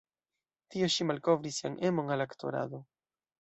[0.75, 2.81] Tie ŝi malkovris sian emon al aktorado.